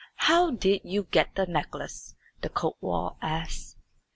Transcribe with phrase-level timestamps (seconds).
[0.15, 3.77] "How did you get the necklace?" the kotwal asked.